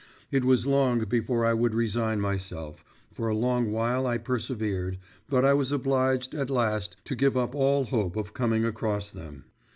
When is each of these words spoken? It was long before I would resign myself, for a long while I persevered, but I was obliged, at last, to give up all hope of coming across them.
It 0.31 0.43
was 0.43 0.65
long 0.65 1.05
before 1.05 1.45
I 1.45 1.53
would 1.53 1.75
resign 1.75 2.19
myself, 2.21 2.83
for 3.11 3.27
a 3.27 3.35
long 3.35 3.71
while 3.71 4.07
I 4.07 4.17
persevered, 4.17 4.97
but 5.29 5.45
I 5.45 5.53
was 5.53 5.71
obliged, 5.71 6.33
at 6.33 6.49
last, 6.49 6.95
to 7.05 7.13
give 7.15 7.37
up 7.37 7.53
all 7.53 7.83
hope 7.83 8.15
of 8.15 8.33
coming 8.33 8.65
across 8.65 9.11
them. 9.11 9.45